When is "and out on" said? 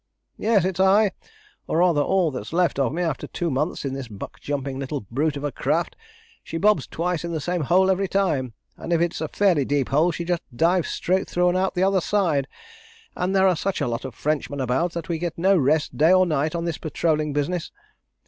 11.49-11.75